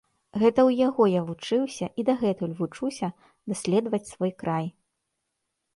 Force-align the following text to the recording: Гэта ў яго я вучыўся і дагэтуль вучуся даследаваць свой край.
Гэта 0.41 0.53
ў 0.53 0.71
яго 0.87 1.03
я 1.11 1.21
вучыўся 1.27 1.89
і 2.01 2.07
дагэтуль 2.09 2.57
вучуся 2.63 3.11
даследаваць 3.53 4.05
свой 4.13 4.31
край. 4.43 4.65